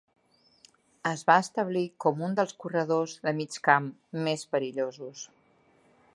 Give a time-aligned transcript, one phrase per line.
[1.09, 3.93] Es va establir com un dels corredors de mig camp
[4.31, 5.27] més perillosos.